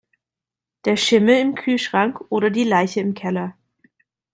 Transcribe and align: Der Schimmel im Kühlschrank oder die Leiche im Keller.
Der 0.85 0.97
Schimmel 0.97 1.39
im 1.39 1.53
Kühlschrank 1.53 2.21
oder 2.29 2.49
die 2.49 2.63
Leiche 2.63 3.01
im 3.01 3.13
Keller. 3.13 3.55